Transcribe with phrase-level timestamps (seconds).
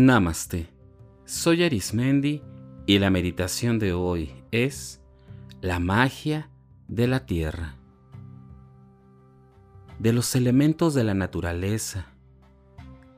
[0.00, 0.66] Namaste.
[1.26, 2.42] Soy Arismendi
[2.86, 5.02] y la meditación de hoy es
[5.60, 6.48] la magia
[6.88, 7.76] de la tierra.
[9.98, 12.06] De los elementos de la naturaleza,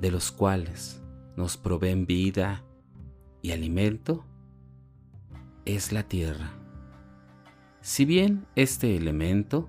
[0.01, 1.01] de los cuales
[1.37, 2.65] nos proveen vida
[3.43, 4.25] y alimento,
[5.65, 6.51] es la tierra.
[7.81, 9.69] Si bien este elemento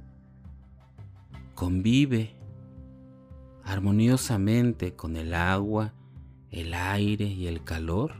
[1.54, 2.34] convive
[3.64, 5.94] armoniosamente con el agua,
[6.54, 8.14] el aire y el calor,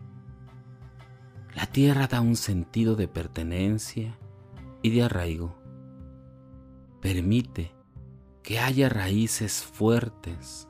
[1.55, 4.18] la tierra da un sentido de pertenencia
[4.82, 5.56] y de arraigo.
[7.00, 7.72] Permite
[8.42, 10.68] que haya raíces fuertes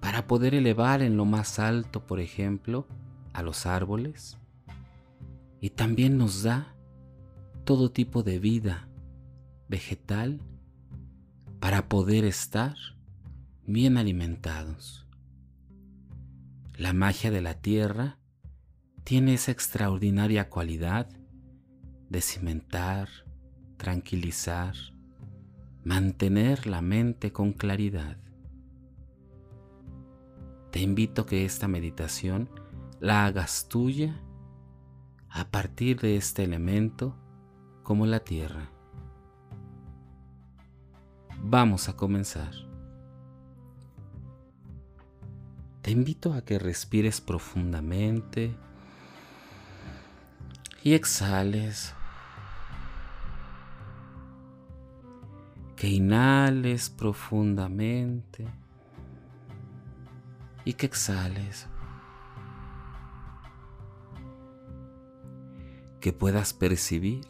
[0.00, 2.86] para poder elevar en lo más alto, por ejemplo,
[3.32, 4.38] a los árboles.
[5.60, 6.76] Y también nos da
[7.64, 8.88] todo tipo de vida
[9.68, 10.40] vegetal
[11.58, 12.76] para poder estar
[13.66, 15.01] bien alimentados.
[16.76, 18.18] La magia de la tierra
[19.04, 21.06] tiene esa extraordinaria cualidad
[22.08, 23.08] de cimentar,
[23.76, 24.74] tranquilizar,
[25.84, 28.16] mantener la mente con claridad.
[30.70, 32.48] Te invito a que esta meditación
[33.00, 34.18] la hagas tuya
[35.28, 37.14] a partir de este elemento
[37.82, 38.70] como la tierra.
[41.42, 42.71] Vamos a comenzar.
[45.82, 48.54] Te invito a que respires profundamente
[50.84, 51.92] y exhales.
[55.74, 58.46] Que inhales profundamente
[60.64, 61.66] y que exhales.
[66.00, 67.26] Que puedas percibir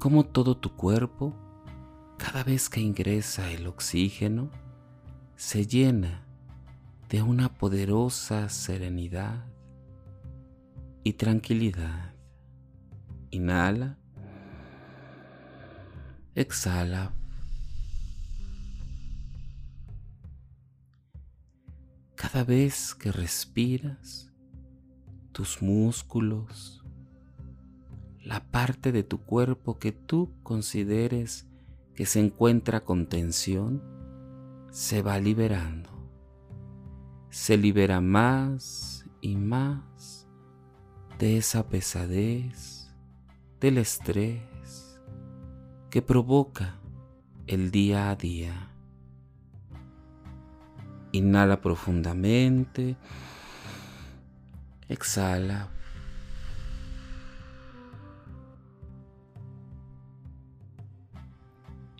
[0.00, 1.32] cómo todo tu cuerpo,
[2.18, 4.50] cada vez que ingresa el oxígeno,
[5.36, 6.26] se llena
[7.12, 9.44] de una poderosa serenidad
[11.04, 12.14] y tranquilidad.
[13.30, 13.98] Inhala.
[16.34, 17.12] Exhala.
[22.14, 24.32] Cada vez que respiras,
[25.32, 26.82] tus músculos,
[28.24, 31.46] la parte de tu cuerpo que tú consideres
[31.94, 33.82] que se encuentra con tensión,
[34.70, 35.91] se va liberando
[37.32, 40.28] se libera más y más
[41.18, 42.94] de esa pesadez,
[43.58, 45.00] del estrés
[45.88, 46.78] que provoca
[47.46, 48.68] el día a día.
[51.12, 52.96] Inhala profundamente,
[54.90, 55.70] exhala.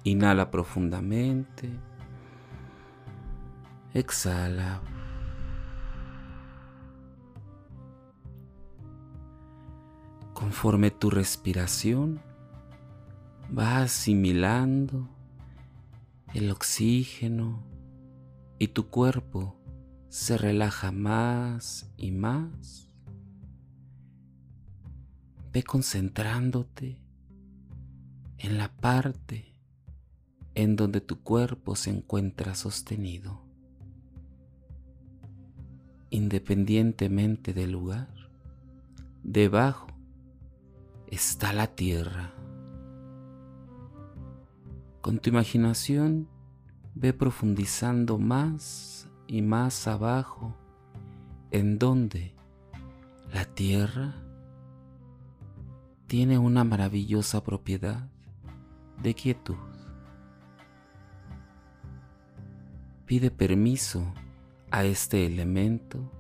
[0.05, 1.71] Inhala profundamente,
[3.95, 4.83] exhala.
[10.43, 12.21] Conforme tu respiración
[13.57, 15.09] va asimilando
[16.35, 17.63] el oxígeno
[18.59, 19.57] y tu cuerpo
[20.09, 22.93] se relaja más y más,
[25.53, 26.99] ve concentrándote
[28.39, 29.55] en la parte
[30.57, 33.45] en donde tu cuerpo se encuentra sostenido,
[36.11, 38.13] independientemente del lugar,
[39.23, 39.92] debajo
[41.13, 42.33] está la tierra.
[45.03, 46.27] Con tu imaginación
[46.95, 50.57] ve profundizando más y más abajo
[51.51, 52.35] en donde
[53.31, 54.15] la tierra
[56.07, 58.09] tiene una maravillosa propiedad
[59.03, 59.57] de quietud.
[63.05, 64.15] Pide permiso
[64.71, 66.11] a este elemento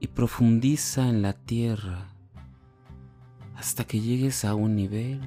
[0.00, 2.09] y profundiza en la tierra
[3.60, 5.20] hasta que llegues a un nivel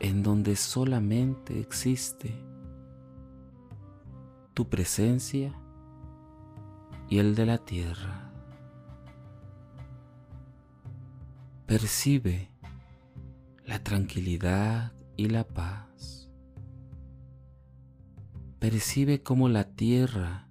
[0.00, 2.34] en donde solamente existe
[4.54, 5.54] tu presencia
[7.08, 8.32] y el de la tierra.
[11.66, 12.50] Percibe
[13.64, 16.28] la tranquilidad y la paz.
[18.58, 20.48] Percibe cómo la tierra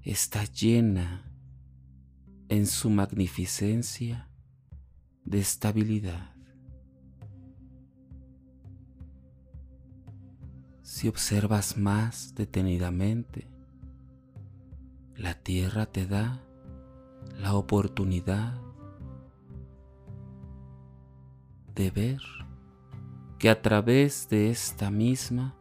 [0.00, 1.30] está llena
[2.48, 4.25] en su magnificencia
[5.26, 6.34] de estabilidad.
[10.82, 13.46] Si observas más detenidamente,
[15.16, 16.40] la tierra te da
[17.38, 18.58] la oportunidad
[21.74, 22.22] de ver
[23.38, 25.54] que a través de esta misma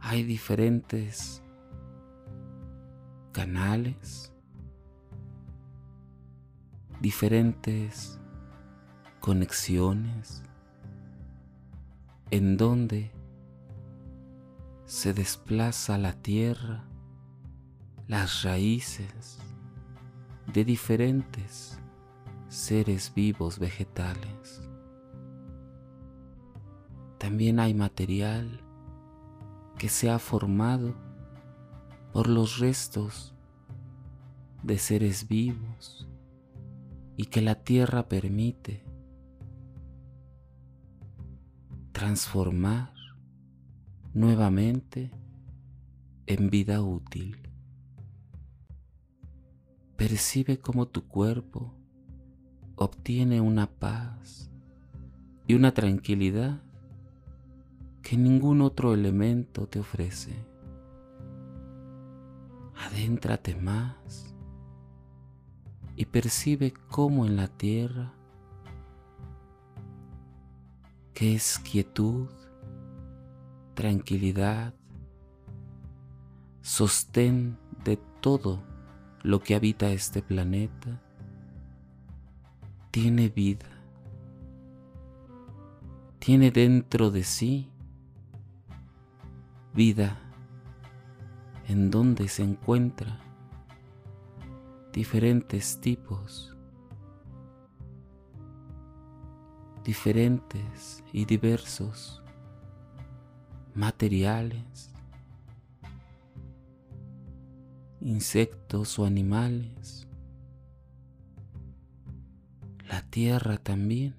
[0.00, 1.42] hay diferentes
[3.32, 4.32] canales
[7.00, 8.17] diferentes
[9.20, 10.42] conexiones
[12.30, 13.10] en donde
[14.84, 16.84] se desplaza la tierra,
[18.06, 19.38] las raíces
[20.52, 21.78] de diferentes
[22.48, 24.62] seres vivos vegetales.
[27.18, 28.60] También hay material
[29.78, 30.94] que se ha formado
[32.12, 33.34] por los restos
[34.62, 36.08] de seres vivos
[37.16, 38.87] y que la tierra permite
[41.98, 42.94] transformar
[44.14, 45.10] nuevamente
[46.26, 47.50] en vida útil.
[49.96, 51.74] Percibe cómo tu cuerpo
[52.76, 54.48] obtiene una paz
[55.48, 56.62] y una tranquilidad
[58.00, 60.36] que ningún otro elemento te ofrece.
[62.76, 64.36] Adéntrate más
[65.96, 68.14] y percibe cómo en la tierra,
[71.18, 72.28] que es quietud,
[73.74, 74.72] tranquilidad,
[76.60, 78.62] sostén de todo
[79.24, 81.02] lo que habita este planeta,
[82.92, 83.66] tiene vida,
[86.20, 87.68] tiene dentro de sí
[89.74, 90.20] vida
[91.66, 93.18] en donde se encuentra
[94.92, 96.56] diferentes tipos,
[99.88, 102.22] diferentes y diversos
[103.72, 104.92] materiales,
[107.98, 110.06] insectos o animales,
[112.86, 114.14] la tierra también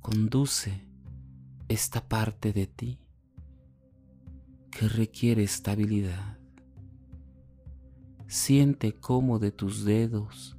[0.00, 0.88] conduce
[1.68, 2.98] esta parte de ti
[4.70, 6.38] que requiere estabilidad.
[8.28, 10.57] Siente cómo de tus dedos,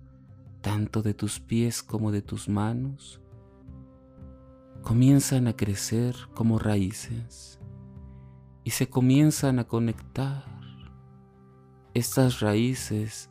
[0.61, 3.21] tanto de tus pies como de tus manos,
[4.81, 7.59] comienzan a crecer como raíces
[8.63, 10.45] y se comienzan a conectar
[11.93, 13.29] estas raíces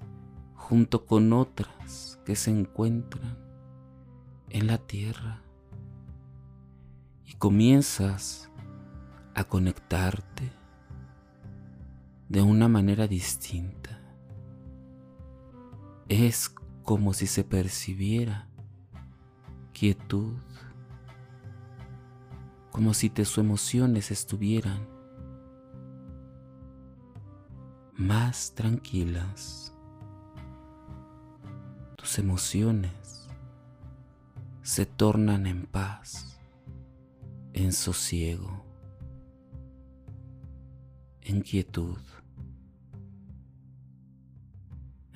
[0.55, 3.39] junto con otras que se encuentran
[4.51, 5.43] en la tierra
[7.25, 8.51] y comienzas
[9.35, 10.51] a conectarte
[12.29, 14.01] de una manera distinta.
[16.09, 16.49] Es
[16.89, 18.49] como si se percibiera
[19.75, 20.39] quietud,
[22.73, 24.89] como si tus emociones estuvieran
[27.95, 29.77] más tranquilas.
[31.99, 33.29] Tus emociones
[34.63, 36.41] se tornan en paz,
[37.53, 38.65] en sosiego,
[41.21, 41.99] en quietud.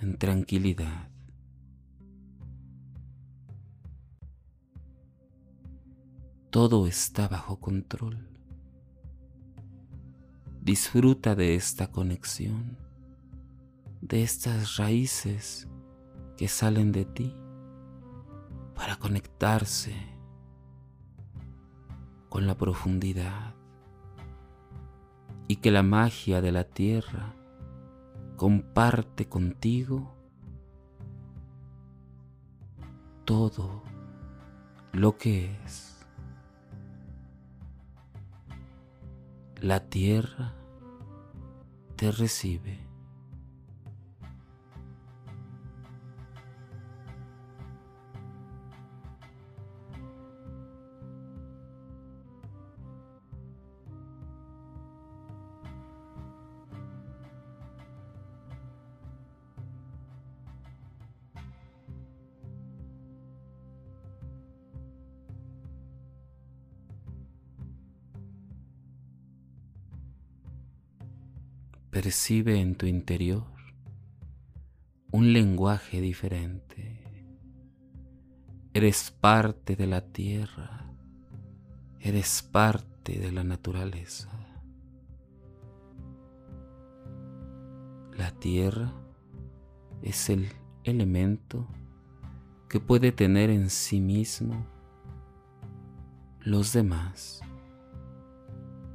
[0.02, 1.11] en tranquilidad.
[6.52, 8.28] Todo está bajo control.
[10.60, 12.76] Disfruta de esta conexión,
[14.02, 15.66] de estas raíces
[16.36, 17.34] que salen de ti
[18.74, 19.94] para conectarse
[22.28, 23.54] con la profundidad
[25.48, 27.34] y que la magia de la tierra
[28.36, 30.14] comparte contigo
[33.24, 33.82] todo
[34.92, 35.91] lo que es.
[39.62, 40.54] La tierra
[41.94, 42.81] te recibe.
[71.92, 73.44] Percibe en tu interior
[75.10, 76.98] un lenguaje diferente.
[78.72, 80.90] Eres parte de la tierra,
[82.00, 84.30] eres parte de la naturaleza.
[88.16, 88.90] La tierra
[90.00, 90.48] es el
[90.84, 91.68] elemento
[92.70, 94.64] que puede tener en sí mismo
[96.40, 97.42] los demás.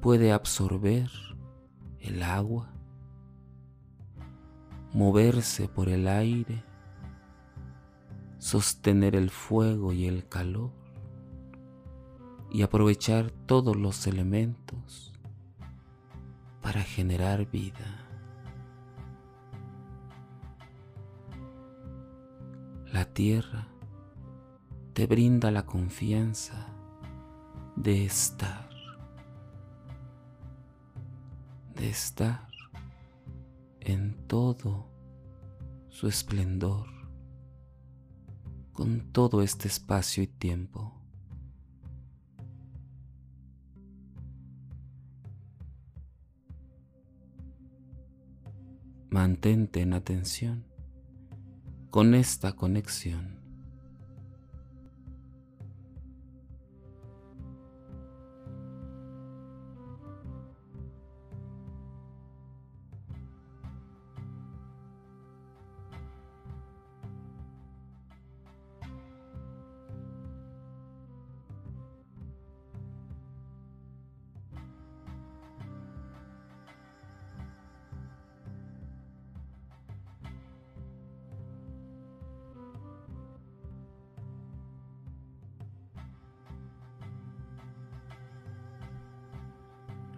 [0.01, 1.12] Puede absorber
[2.00, 2.74] el agua
[4.94, 6.63] moverse por el aire,
[8.38, 10.72] sostener el fuego y el calor
[12.51, 15.13] y aprovechar todos los elementos
[16.62, 18.08] para generar vida.
[22.91, 23.67] La tierra
[24.94, 26.67] te brinda la confianza
[27.75, 28.70] de estar,
[31.75, 32.47] de estar
[33.94, 34.91] en todo
[35.89, 36.88] su esplendor,
[38.74, 40.94] con todo este espacio y tiempo.
[49.10, 50.65] Mantente en atención
[51.89, 53.37] con esta conexión.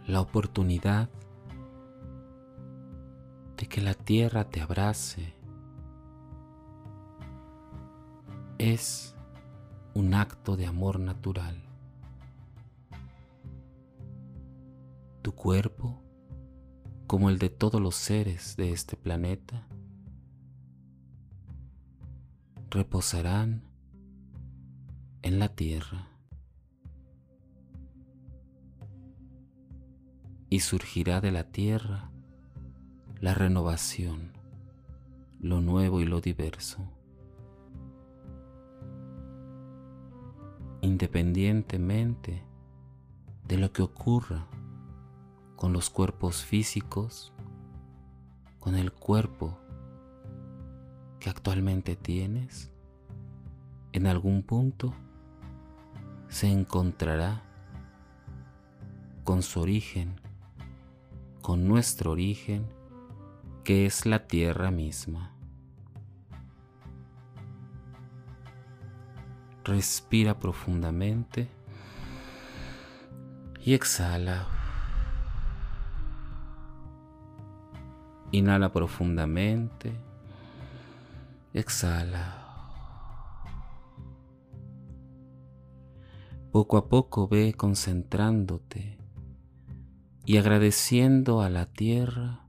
[0.09, 1.07] La oportunidad
[3.57, 5.35] de que la tierra te abrace
[8.57, 9.15] es
[9.93, 11.61] un acto de amor natural.
[15.21, 16.01] Tu cuerpo,
[17.05, 19.67] como el de todos los seres de este planeta,
[22.71, 23.61] reposarán
[25.21, 26.18] en la tierra.
[30.59, 32.11] Y surgirá de la tierra
[33.21, 34.33] la renovación,
[35.39, 36.85] lo nuevo y lo diverso.
[40.81, 42.43] Independientemente
[43.47, 44.47] de lo que ocurra
[45.55, 47.31] con los cuerpos físicos,
[48.59, 49.57] con el cuerpo
[51.21, 52.69] que actualmente tienes,
[53.93, 54.93] en algún punto
[56.27, 57.43] se encontrará
[59.23, 60.19] con su origen
[61.41, 62.67] con nuestro origen,
[63.63, 65.31] que es la tierra misma.
[69.63, 71.49] Respira profundamente
[73.63, 74.47] y exhala.
[78.31, 79.93] Inhala profundamente.
[81.53, 82.45] Exhala.
[86.51, 88.98] Poco a poco ve concentrándote
[90.29, 92.45] y agradeciendo a la tierra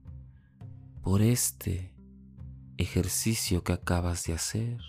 [1.01, 1.95] por este
[2.77, 4.83] ejercicio que acabas de hacer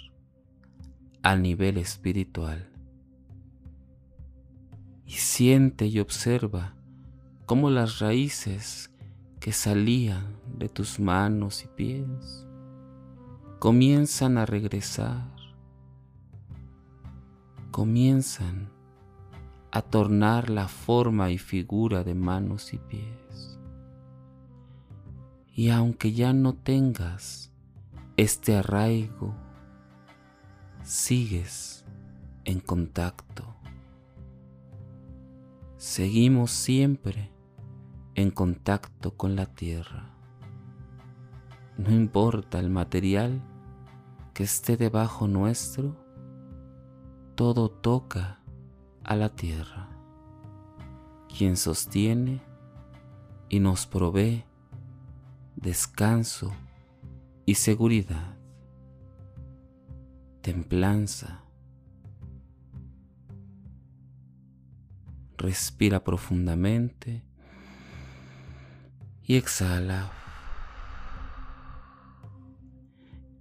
[1.24, 2.70] a nivel espiritual.
[5.06, 6.76] Y siente y observa
[7.46, 8.92] cómo las raíces
[9.40, 12.46] que salían de tus manos y pies
[13.60, 15.34] comienzan a regresar,
[17.72, 18.70] comienzan
[19.72, 23.60] a tornar la forma y figura de manos y pies.
[25.54, 27.52] Y aunque ya no tengas
[28.18, 29.34] este arraigo,
[30.84, 31.86] sigues
[32.44, 33.56] en contacto.
[35.78, 37.32] Seguimos siempre
[38.16, 40.10] en contacto con la tierra.
[41.78, 43.42] No importa el material
[44.34, 45.96] que esté debajo nuestro,
[47.36, 48.41] todo toca
[49.04, 49.90] a la tierra,
[51.36, 52.42] quien sostiene
[53.50, 54.46] y nos provee
[55.56, 56.54] descanso
[57.46, 58.38] y seguridad,
[60.42, 61.44] templanza.
[65.38, 67.24] Respira profundamente
[69.24, 70.12] y exhala.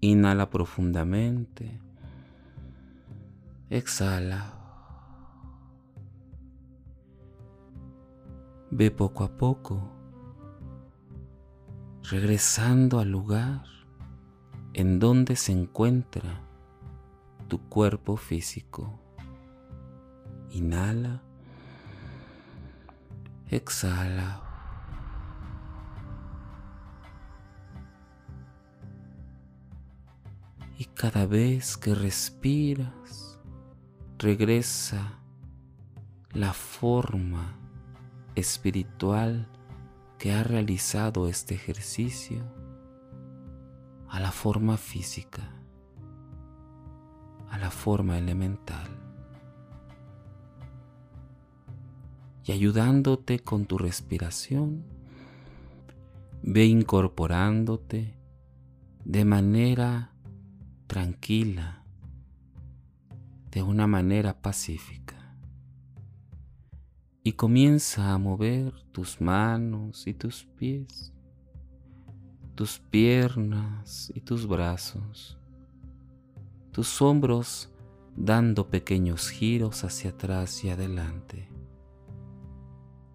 [0.00, 1.78] Inhala profundamente.
[3.68, 4.59] Exhala.
[8.72, 9.82] Ve poco a poco,
[12.08, 13.64] regresando al lugar
[14.74, 16.40] en donde se encuentra
[17.48, 19.00] tu cuerpo físico.
[20.50, 21.20] Inhala,
[23.48, 24.40] exhala.
[30.78, 33.40] Y cada vez que respiras,
[34.18, 35.18] regresa
[36.32, 37.59] la forma
[38.34, 39.46] espiritual
[40.18, 42.42] que ha realizado este ejercicio
[44.08, 45.50] a la forma física,
[47.50, 48.88] a la forma elemental.
[52.44, 54.84] Y ayudándote con tu respiración,
[56.42, 58.14] ve incorporándote
[59.04, 60.12] de manera
[60.86, 61.84] tranquila
[63.50, 65.19] de una manera pacífica
[67.22, 71.12] y comienza a mover tus manos y tus pies,
[72.54, 75.38] tus piernas y tus brazos,
[76.72, 77.70] tus hombros
[78.16, 81.48] dando pequeños giros hacia atrás y adelante,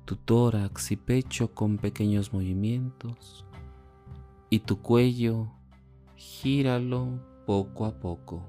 [0.05, 3.45] tu tórax y pecho con pequeños movimientos
[4.51, 5.51] y tu cuello
[6.15, 8.45] gíralo poco a poco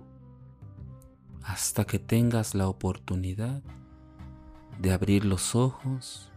[1.43, 3.63] hasta que tengas la oportunidad
[4.79, 6.31] de abrir los ojos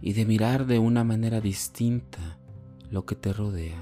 [0.00, 2.38] y de mirar de una manera distinta
[2.90, 3.78] lo que te rodea.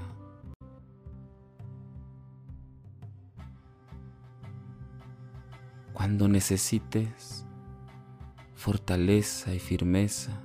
[5.93, 7.45] Cuando necesites
[8.55, 10.41] fortaleza y firmeza,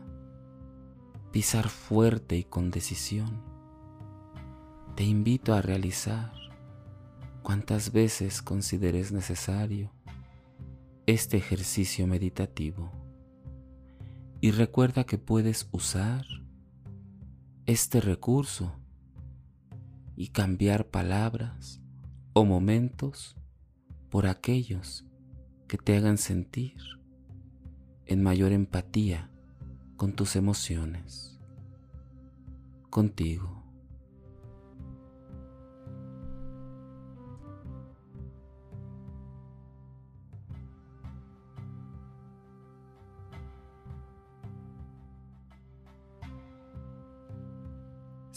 [1.32, 3.42] pisar fuerte y con decisión,
[4.94, 6.32] te invito a realizar
[7.42, 9.93] cuantas veces consideres necesario
[11.06, 12.90] este ejercicio meditativo
[14.40, 16.25] y recuerda que puedes usar
[17.66, 18.78] este recurso
[20.16, 21.80] y cambiar palabras
[22.32, 23.37] o momentos
[24.11, 25.04] por aquellos
[25.68, 26.76] que te hagan sentir
[28.06, 29.30] en mayor empatía
[29.96, 31.38] con tus emociones,
[32.90, 33.63] contigo.